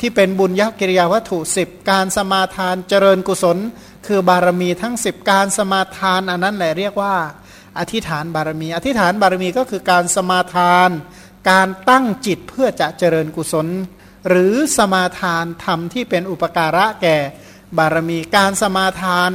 [0.00, 3.58] ที่เป็นบุญยักิริยาวัตถุสิบการสมาทานเจริญกุศล
[4.06, 7.14] คือบารมีทั้งสิบการสมาทานอันนั้นแหละเรียกว่า
[7.78, 10.90] อธิษฐานบารมี อธิษฐานบารมีก็คือการสมาทาน
[11.48, 13.66] การตั้งจิตเพื่อจะเจริญกุศล
[14.28, 17.16] หรือสมาทานธรรมที่เป็นอุปการะแก่
[17.78, 19.30] บารมีการสมาทาน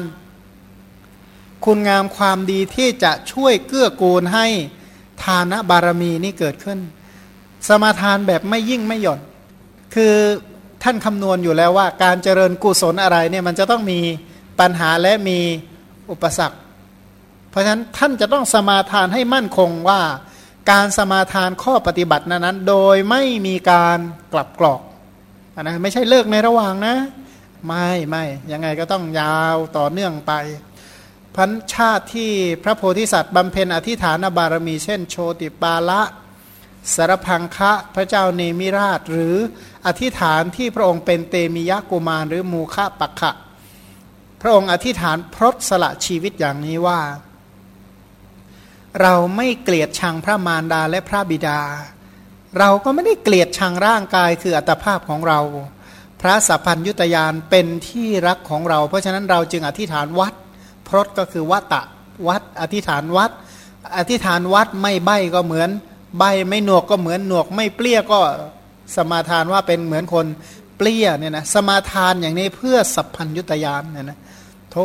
[1.66, 4.48] คุณงามความดีที่จะช่วยเกื้อกูลให้
[5.24, 6.80] ทานบารมีนี่เกิดขึ้น
[7.68, 9.22] สมาทานแบบไม่ยิ่งไม่หย่อน
[9.96, 10.14] คือ
[10.84, 14.00] ท่านคำนวณอยู่แล้วว่า การเจริญกุศลอะไรเนี่ยมันจะต้องมี
[14.60, 15.40] ปัญหาและมี
[16.12, 16.58] อุปสรรค
[17.50, 20.02] เพราะฉะนั้นท่านจะต้องสมาทานให้มั่นคงว่า
[20.72, 24.00] การสมาทานข้อปฏิบัตินั้น โดยไม่มีการ
[24.34, 24.82] กลับกรอก
[25.62, 26.96] นะไม่ใช่เลิกในระหว่างนะ
[27.68, 30.34] ไม่ไม่ยังไงก็ต้องยาวต่อเนื่องไป
[31.36, 32.32] พันชาติที่
[32.64, 36.02] พระโพธิสัตว์บำเพ็ญอธิฐานบารมีเช่น โชติปาละ
[36.96, 39.36] สารพังคะพระเจ้าเนมิราช หรือ
[39.86, 43.32] อธิษฐานที่พระองค์เป็นเตมิยะกุมารหรือมูคะปักขะ
[44.42, 47.00] พระองค์อธิษฐานพรตสละชีวิตอย่างนี้ว่า
[49.02, 51.60] เราไม่เกลียดชังพระมารดาและพระบิดา
[52.60, 55.40] เราก็ไม่ได้เกลียดชังร่างกายคืออัตภาพของเรา
[56.22, 60.34] พระสัพพัญยุตยานเป็นที่รักของเรา เพราะฉะนั้นเราจึงอธิษฐานวัด
[60.88, 61.82] พรตก็คือวัตตะ
[62.28, 63.32] วัด อธิษฐานวัด
[63.98, 65.70] อธิษฐานวัดไม่ใบก็เหมือน
[66.18, 68.20] ใบไม่หนวกก็เหมือนหนวก ไม่เปรี้ยก็
[68.96, 70.26] สมาทานว่าเป็นเหมือนคน
[70.78, 74.18] เปรี้ยเนี่ยนะสมาทานอย่างนี้เพื่อสัพพัญยุตยานเนี่ยนะ
[74.76, 74.78] ท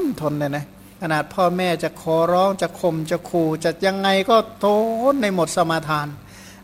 [0.00, 0.64] นทนเนี่ยนะ
[1.00, 4.66] ขนาดพ่อแม่จะขอร้องจะข่มจะขู่จะยังไงก็โท
[5.12, 6.06] นในหมดสมาทาน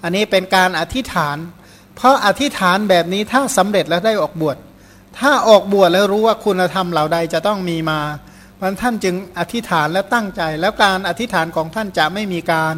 [0.03, 1.37] อันนี้เป็นการอธิษฐาน
[1.97, 4.57] เพราะอธิษฐานแบบนี้ถ้าสำเร็จแล้วได้ออกบวช
[5.19, 8.01] ถ้าออกบวชแล้วรู้ว่าคุณธรรมเหล่าใดจะต้องมีมา
[8.55, 12.75] เพราะท่านจึงอธิษฐานและตั้งใจ แล้วการอธิษฐานของท่านจะไม่มีการ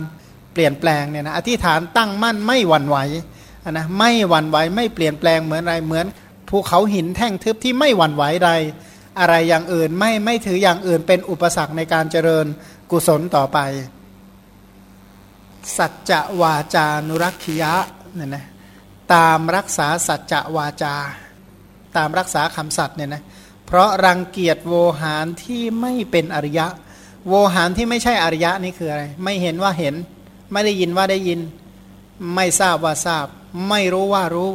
[0.53, 2.99] เปลี่ยนแปลงเนี่ยนะอธิษฐานตั้งมั่นไม่หวั่นไหว
[3.71, 6.07] นะไม่หวั่นไหวไม่เปลี่ยนแปลงเหมือนอะไรเหมือน
[6.49, 8.51] ภูเขาหินแท่งทึบที่ไม่หวั่นไหวใด
[9.19, 12.47] อะไรอย่างอื่นไม่ไม่ถืออย่างอื่นเป็นอุปสรรคในการเจริญ
[12.91, 13.59] กุศลต่อไป
[15.77, 17.73] สัจจะวาจานุรักขิยะ
[18.15, 18.45] เนี่ยนะ
[19.15, 20.95] ตามรักษาสัจจะวาจา
[21.97, 23.23] ตามรักษาคำสัตย์เนี่ยนะ
[23.67, 26.67] เพราะรังเกียจโวหารที่ไม่เป็นอริยะ
[27.29, 29.95] โวหารที่ไม่ใช่อริยะนี่คืออะไร ไม่เห็นว่าเห็น
[30.53, 31.41] ไม่ได้ยินว่าได้ยิน
[32.35, 33.27] ไม่ทราบว่าทราบ
[33.69, 34.53] ไม่รู้ว่ารู้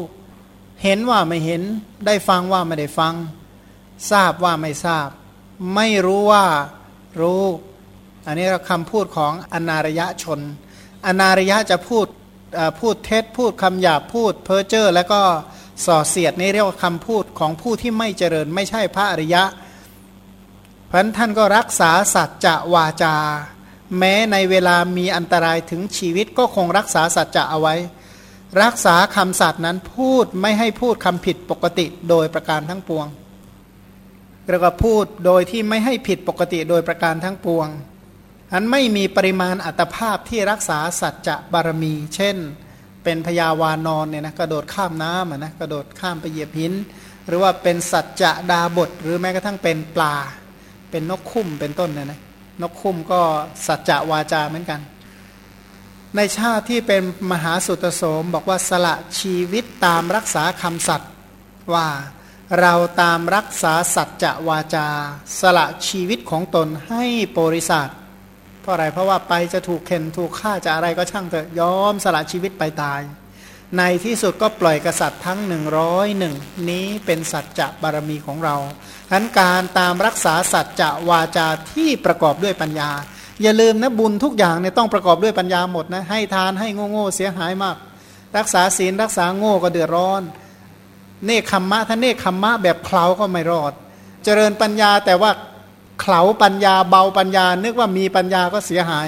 [0.84, 1.62] เห็นว่าไม่เห็น
[2.06, 3.13] ได้ฟังว่าไม่ได้ฟัง
[4.12, 5.08] ทราบว่าไม่ทราบ
[5.76, 6.46] ไม่รู้ว่า
[7.22, 7.44] รู้
[8.26, 10.40] อันนี้เราคำพูดของอนารยะชน
[11.08, 12.06] อนารยะจะพูด
[12.80, 15.22] พูดเท็จพูดคำหยาบพูดเพ้อเจ้อแล้วก็
[15.86, 19.44] ส่อเสียดนี่เรียกว่าคำพูดของผู้ที่ไม่เจริญ ไม่ใช่พระอริยะ
[20.88, 23.16] เพราะท่านก็รักษาสัจจะวาจา
[23.98, 27.76] แม้ในเวลามีอันตรายถึงชีวิตก็คงรักษาสัจจะเอาไว้
[28.64, 33.08] รักษาคำสัตย์นั้นพูดไม่ให้พูดคำผิดปกติโดยประการทั้งปวง
[34.49, 37.67] เรียกว่าพูดโดยที่ไม่ให้ผิดปกติโดยประการทั้งปวง
[38.54, 42.38] อันไม่มีปริมาณอัตภาพที่รักษาสัจจะบารมี เช่น
[43.04, 46.73] เป็นพยาวานอนเนี่ยนะกระโดดข้ามน้ำนะกระโดดข้ามไปเหยียบหิน
[47.27, 50.15] หรือว่าเป็นสัจจะดาบท หรือแม้กระทั่งเป็นปลา
[50.91, 52.19] เป็นนกคุ้มเป็นต้นเนี่ยนะ
[52.62, 53.21] นกคุ้มก็
[53.67, 54.80] สัจจะวาจาเหมือนกัน
[56.15, 57.01] ในชาติที่เป็น
[57.32, 61.12] มหาสุตโสมบอกว่าสละชีวิตตามรักษาคำสัตว์
[61.73, 61.88] ว่า
[62.60, 64.88] เราตามรักษาสัจจะวาจา
[65.40, 67.06] สละชีวิตของตนให้
[67.40, 67.90] บริษัท
[68.62, 73.02] เพราะอะไรเพราะว่าไปจะถูกเข็นถูกฆ่าจะอะไรก็ช่างเถอะยอมสละชีวิตไปตาย
[73.78, 76.36] ในที่สุดก็ปล่อยกษัตริย์ทั้งหนึ่งร้อยหนึ่ง
[76.70, 78.56] นี้เป็นสัจจะบารมีของเรา
[79.12, 82.92] ทันการตามรักษาสัจจะวาจาที่ประกอบด้วยปัญญา
[83.42, 87.76] อย่าลืมนะบุญทุกอย่างเนี่ยต้องประกอบด้วยปัญญาหมดนะให้ทานให้โง่โง่เสียหายมาก
[88.38, 90.22] รักษาศีลรักษาโง่ก็เดือดร้อน
[91.26, 93.74] เนคขมมะถ้าเนคขมมะแบบเคลาก็ไม่รอด
[94.24, 95.32] เจริญปัญญาแต่ว่า
[96.02, 99.08] เขาปัญญาเบาปัญญา นึกว่ามีปัญญาก็เสียหาย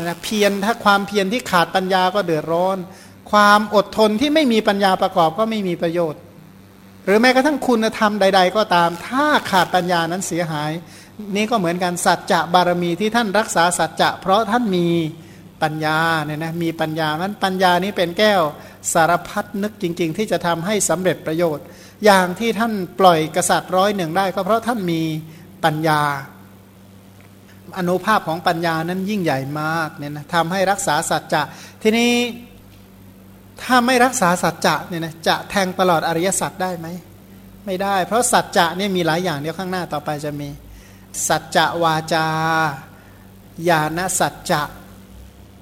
[0.00, 2.76] นะเพียรถ้าความเพียรที่ขาดปัญญาก็เดือดร้อน
[3.30, 6.20] ความอดทนที่ไม่มีปัญญาประกอบก็ไม่มีประโยชน์
[7.04, 10.70] หรือแม้กระทั่งคุณธรรมใด ๆ ก็ตาม ถ้าขาดปัญญานั้นเสียหาย
[11.36, 14.88] นี่ก็เหมือนกันสัจจะบารมีที่ท่านรักษาสัจจะเพราะท่านมี
[15.62, 18.42] ปัญญาเนี่ยนะมีปัญญานั้นปัญญานี้เป็นแก้ว
[18.92, 21.64] สารพัดนึกจริง ๆ ที่จะทำให้สำเร็จประโยชน์
[22.04, 25.02] อย่างที่ท่านปล่อยกษัตริย์ร้อยหนึ่งได้ ก็เพราะท่านมี
[25.64, 26.00] ปัญญา
[27.78, 31.42] อนุภาพของปัญญานั้นยิ่งใหญ่มากเนี่ยนะทำให้รักษาสัจจะ
[31.82, 32.12] ทีนี้
[33.62, 36.86] ถ้าไม่รักษาสัจจะเนี่ยนะจะแทงตลอดอริยสัจได้ไหม
[37.66, 40.48] ไม่ได้ เพราะสัจจะเนี่ยมีหลายอย่างเดี๋ยวข้างหน้าต่อไปจะมี
[41.28, 42.26] สัจจะวาจา
[43.68, 44.62] ญาณสัจจะ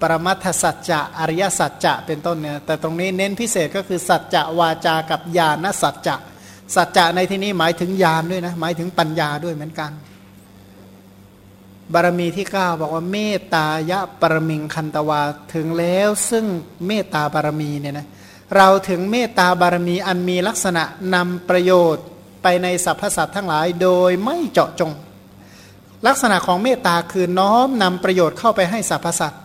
[0.00, 6.16] ปรมัตถสัจจะอริยสัจจะเป็นต้นเนี่ยแต่ตรงนี้เน้นพิเศษก็คือสัจจะวาจากับญาณสัจจะ
[6.74, 9.90] สัจจะในที่นี้หมายถึงญาณด้วยนะหมายถึงปัญญาด้วยเหมือนกัน
[11.92, 15.20] บารมีที่ 9 บอกว่าเมตตายะปรมิงคันตวา
[15.54, 16.44] ถึงแล้วซึ่ง
[16.86, 18.06] เมตตาบารมีเนี่ยนะ
[18.56, 20.84] เราถึงเมตตาบารมีอันมีลักษณะ
[21.14, 22.04] นำประโยชน์
[22.42, 24.92] ไปในสรรพสัตว์ทั้งหลายโดยไม่เจาะจง
[26.06, 29.38] ลักษณะของเมตตาคือน้อมนำประโยชน์เข้าไปให้สรรพสัตว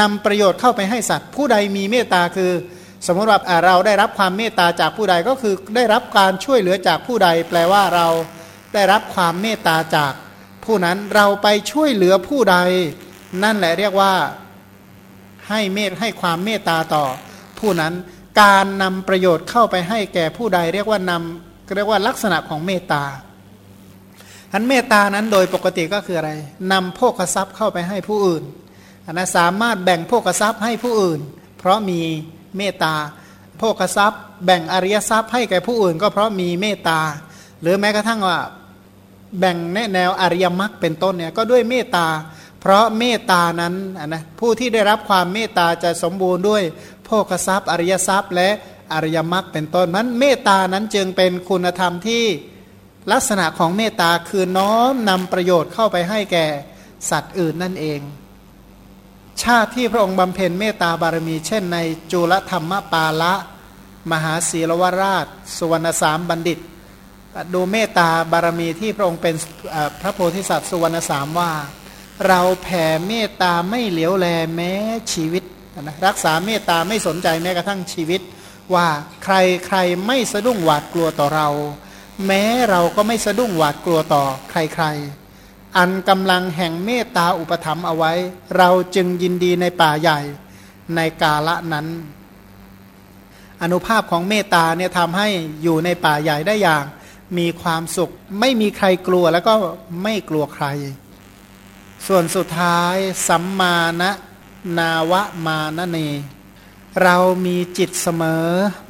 [0.00, 2.52] นำประโยชน์เข้าไปให้สัตว์ ผู้ใดมีเมตตาคือ
[3.06, 8.06] สมมติว่าเราได้รับความเมตตาจากผู้ใดก็คือได้รับการช่วยเหลือจากผู้ใด แปลว่าเรา
[8.74, 10.12] ได้รับความเมตตาจาก
[10.64, 12.56] ผู้นั้นเราไปช่วยเหลือผู้ใด
[13.42, 14.12] นั่นแหละเรียกว่า
[15.48, 17.04] ให้เมตให้ความเมตตาต่อ
[17.58, 17.92] ผู้นั้น
[18.42, 23.04] การนำประโยชน์เข้าไปให้แก่ผู้ใด เรียกว่านำเรียกว่าลักษณะของเมตตา
[24.52, 26.30] อันเมตตานั้นโดยปกติก็คืออะไร
[26.72, 28.44] นำโภคทรัพย์เข้าไปให้ผู้อื่น
[29.12, 31.20] นะสามารถแบ่งโภกทรัพย์ให้ผู้อื่น
[31.58, 32.00] เพราะมี
[32.56, 32.94] เมตตา
[33.58, 37.00] โภกทรัพย์ แบ่งอริยทรัพย์ให้แก่ผู้อื่น ก็เพราะมีเมตตา
[37.60, 38.38] หรือแม้กระทั่งว่า
[39.38, 42.06] แบ่งแนแนวอริยมรรคเป็นต้นเนี่ยก็ด้วยเมตตา
[42.60, 43.74] เพราะเมตตานั้น
[44.06, 46.62] นะผู้ที่ได้รับความเมตตาจะสมบูรณ์ด้วย
[47.04, 48.48] โภกทรัพย์ อริยทรัพย์ และ
[48.92, 52.24] อริยมรรคเป็นต้นนั้นเมตตานั้นจึงเป็นคุณธรรมที่
[53.12, 56.46] ลักษณะของเมตตาคือน้อมนำประโยชน์เข้าไปให้แก่
[57.10, 58.00] สัตว์อื่นนั่นเอง
[59.42, 61.78] ชาติที่พระองค์บำเพ็ญเมตตาบารมี เช่นใน
[62.12, 63.34] จุลธรรมปาละ
[64.12, 66.58] มหาศีลวราช สุวรรณสามบัณฑิต
[67.54, 69.34] ดูเมตตาบารมีที่พระองค์เป็น
[70.00, 71.52] พระโพธิสัตว์สุวรรณสามว่า
[72.26, 74.72] เราแผ่เมตตาไม่เหลียวแลแม้
[75.12, 75.44] ชีวิต
[75.80, 78.20] นะรักษาเมตตาไม่สนใจแม้กระทั่งชีวิต
[78.74, 78.86] ว่า
[79.24, 79.34] ใคร
[79.66, 81.48] ใครไม่สะดุ้งหวาดกลัวต่อเรา
[82.26, 85.25] แม้เราก็ไม่สะดุ้งหวาดกลัวต่อใครๆ
[85.76, 88.12] อันกำลังแห่งเมตตาอุปถัมเอาไว้
[88.56, 90.20] เราจึงยินดีในป่าใหญ่
[90.96, 91.86] ในกาละนั้น
[93.62, 95.28] อนุภาพของเมตตาเนี่ยทำให้
[95.62, 96.84] อยู่ในป่าใหญ่ได้อย่าง
[97.38, 99.54] มีความสุข ไม่มีใครกลัวแล้วก็
[100.02, 100.66] ไม่กลัวใคร
[102.06, 102.94] ส่วนสุดท้าย
[103.28, 104.02] สัมมาณ
[104.78, 105.98] นาวะมานะเน
[107.02, 108.46] เรามีจิตเสมอ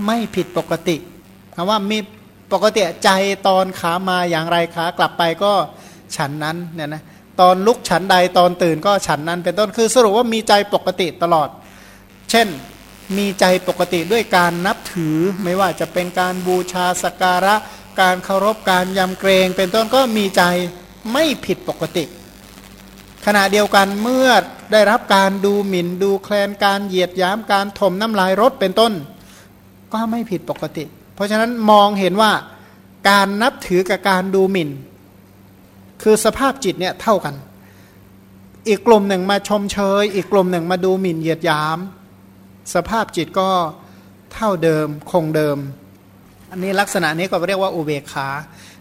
[0.07, 0.97] ไม่ผิดปกติ
[1.55, 1.99] คำว่ามี
[2.53, 3.11] ปกติใจ
[3.47, 5.53] ตอนขามาอย่างไรขากลับไปก็
[6.17, 7.03] ฉันนั้นเนี่ยนะ
[7.41, 11.49] ตอนลุกฉันใดตอนตื่นก็ฉันนั้นเป็นต้นคือสรุปว่ามีใจปกติตลอด
[12.31, 12.49] เช่น
[13.19, 17.55] มีใจปกติด้วยการนับถือไม่ว่าจะเป็นการบูชาสกการะ
[18.01, 20.43] การเคารพการยำเกรงเป็นต้นก็มีใจ
[21.13, 22.05] ไม่ผิดปกติ
[23.27, 24.29] ขณะเดียวกันเมื่อ
[24.73, 28.93] ได้รับการดูหมิ่นดูแคลนการเหยียดย้ำการถมน้ำลายรถเป็นต้น
[29.93, 32.33] ก็ไม่ผิดปกติ เพราะฉะนั้นมองเห็นว่า
[33.09, 34.71] การนับถือกับการดูหมิ่น
[36.03, 37.35] คือสภาพจิตเนี่ยเท่ากัน
[38.69, 41.79] อีกกลุ่มหนึ่งมาชมเชย อีกกลุ่มหนึ่งมาดูหมิ่นเหยียดยาม
[42.75, 43.51] สภาพจิตก็
[44.33, 45.59] เท่าเดิมคงเดิม
[46.51, 48.29] อันนี้ลักษณะนี้ก็เรียกว่าอุเบกขา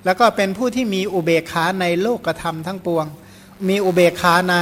[0.05, 3.05] แล้วก็เป็นผู้ที่มีอุเบกขาในโลกธรรมทั้งปวง
[3.69, 4.57] มีอุเบกขาใน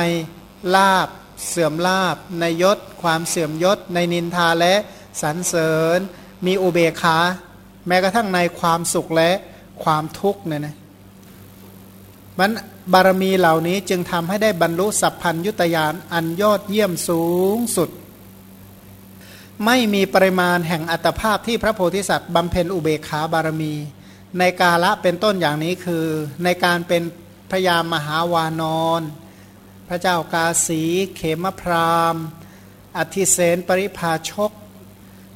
[0.75, 1.07] ลาบ
[1.47, 4.73] เสื่อมลาบ ในยศ ความเสื่อมยศ ในนินทาและ
[5.21, 5.99] สรรเสริญ
[6.45, 7.17] มีอุเบกขา
[7.87, 9.31] แม้กระทั่งในความสุขและ
[9.83, 10.75] ความทุกข์เนี่ยนะ
[12.39, 12.51] มัน
[12.93, 17.23] บารมีเหล่านี้จึงทำให้ได้บรรลุสัพพัญยุตยานอันยอดเยี่ยมสู
[17.55, 17.89] งสุด
[19.65, 23.73] ไม่มีปริมาณแห่งอัตภาพที่พระโพธิสัตว์บำเพ็ญอุเบกขาบารมี
[24.39, 26.05] ในกาละเป็นต้นอย่างนี้คือ
[26.43, 27.01] ในการเป็น
[27.49, 29.01] พระยามหาวานอน
[29.87, 30.81] พระเจ้ากาสี
[31.15, 32.15] เขมพราม
[32.97, 34.51] อธิเสนปริภาชก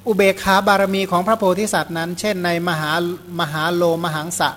[0.08, 2.92] อุเบกขาบารมีของพระโพธิสัตว์นั้น เช่นในมหา
[3.40, 4.50] มหาโลมหังสะ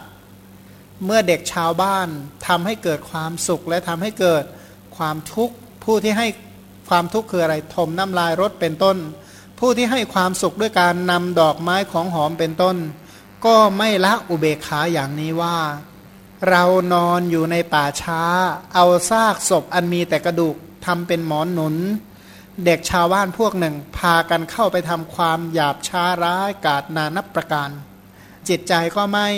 [1.04, 2.08] เมื่อเด็กชาวบ้าน
[2.46, 4.44] ทำให้เกิดความสุขและทำให้เกิด
[4.96, 6.26] ความทุกข์ผู้ที่ให้
[6.88, 8.96] ความทุกข์คืออะไรทมน้ำลายรถเป็นต้น
[9.58, 12.76] ผู้ที่ให้ความสุขด้วยการนำดอกไม้ของหอมเป็นต้น
[13.44, 15.58] ก็ไม่ละอุเบกขาอย่างนี้ว่า
[16.48, 18.22] เรานอนอยู่ในป่าช้า
[18.74, 21.76] เอาซากศพอันมีแต่กระดูกทำเป็นหมอนหนุน
[22.64, 27.70] เด็กชาวบ้านพวกหนึ่ง พากันเข้าไปทำความหยาบช้าร้ายกาดนานับประการ
[28.48, 29.28] จิตใจก็ไม่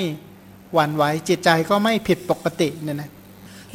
[0.74, 3.10] หวั่นไหวจิตใจก็ไม่ผิดปกติเนี่ยนะ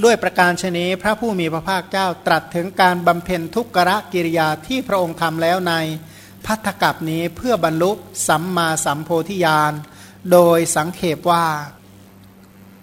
[0.03, 5.73] ด้วยประการชนีพระผู้มีพระภาคเจ้าตรัสถึงการบำเพ็ญทุกขะกิริยาที่พระองค์ทำแล้วใน
[6.45, 7.91] พัทธกับนี้เพื่อบรรลุ
[8.27, 9.73] สัมมาสัมโพธิญาณ
[10.31, 11.45] โดยสังเขปว่า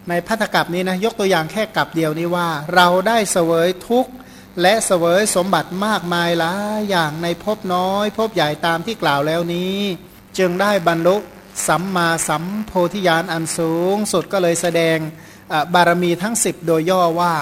[0.09, 4.13] ในพัทธกับนี้นะยกตัวอย่างแค่กับเดียวนี้ว่า เราได้เสวยทุกข์
[4.63, 9.77] และเสวยสมบัติมากมายหลายอย่างในภพน้อยภพใหญ่ตามที่กล่าวแล้วนี้
[10.39, 11.17] จึงได้บรรลุ
[11.67, 14.99] สัมมาสัมโพธิญาณอันสูงสุดก็เลยแสดง
[15.75, 17.35] บารมีทั้งสิบโดยย่อว่า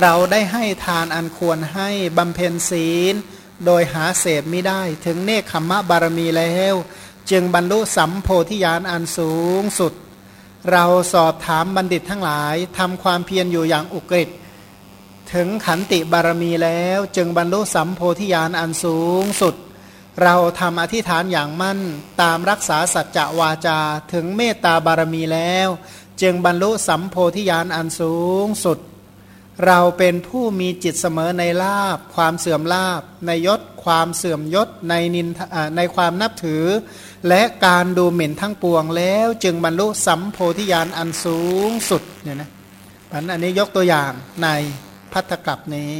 [0.00, 1.88] เราได้ให้ทานอันควรให้
[2.18, 3.14] บำเพ็ญศีล
[3.66, 6.74] โดยหาเศษไม่ได้ ถึงเนคขมะบารมีแล้ว
[7.30, 9.92] จึงบรรลุสัมโพธิญาณอันสูงสุด
[10.70, 14.28] เราสอบถามบัณฑิตทั้งหลายทำความเพียรอยู่อย่างอุกฤษ
[15.32, 19.54] ถึงขันติบารมีแล้ว จึงบรรลุสัมโพธิญาณอันสูงสุด
[20.22, 21.80] เราทำอธิษฐานอย่างมั่น
[22.22, 23.78] ตามรักษาสัจจะวาจา
[24.12, 25.68] ถึงเมตตาบารมีแล้ว
[26.22, 28.14] จึงบรรลุสัมโพธิญาณอันสู
[28.46, 28.78] งสุด
[29.66, 35.28] เราเป็นผู้มีจิตเสมอในลาบ ความเสื่อมลาบ ในยศ ความเสื่อมยศในนิน
[35.76, 36.64] ในความนับถือ
[37.28, 42.50] และการดูหมิ่นทั้งปวงแล้ว จึงบรรลุสัมโพธิญาณอันสูงสุดเนี่ยนะ
[43.12, 44.48] อันนี้ยกตัวอย่างใน
[45.12, 45.90] พัทธกับนี้